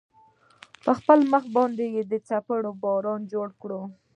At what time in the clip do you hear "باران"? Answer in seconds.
2.83-3.21